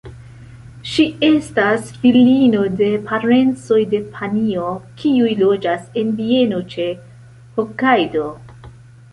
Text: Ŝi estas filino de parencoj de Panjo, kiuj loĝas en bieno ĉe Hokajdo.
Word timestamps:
Ŝi 0.91 1.03
estas 1.27 1.91
filino 2.05 2.63
de 2.79 2.87
parencoj 3.09 3.79
de 3.93 3.99
Panjo, 4.15 4.71
kiuj 5.03 5.37
loĝas 5.43 5.87
en 6.03 6.11
bieno 6.23 6.67
ĉe 6.73 6.91
Hokajdo. 7.61 8.27